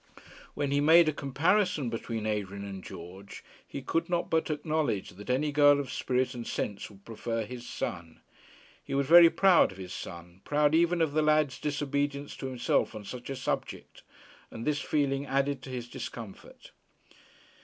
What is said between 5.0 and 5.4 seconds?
that